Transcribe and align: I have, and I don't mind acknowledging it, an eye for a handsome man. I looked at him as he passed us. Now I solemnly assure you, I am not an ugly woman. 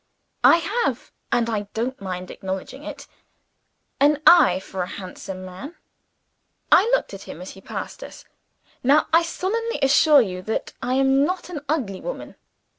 I 0.43 0.55
have, 0.57 1.11
and 1.31 1.47
I 1.47 1.67
don't 1.75 2.01
mind 2.01 2.31
acknowledging 2.31 2.83
it, 2.83 3.05
an 3.99 4.19
eye 4.25 4.59
for 4.59 4.81
a 4.81 4.87
handsome 4.87 5.45
man. 5.45 5.75
I 6.71 6.85
looked 6.89 7.13
at 7.13 7.21
him 7.29 7.39
as 7.39 7.51
he 7.51 7.61
passed 7.61 8.03
us. 8.03 8.25
Now 8.81 9.07
I 9.13 9.21
solemnly 9.21 9.77
assure 9.83 10.21
you, 10.23 10.43
I 10.81 10.95
am 10.95 11.23
not 11.23 11.49
an 11.51 11.59
ugly 11.69 12.01
woman. 12.01 12.35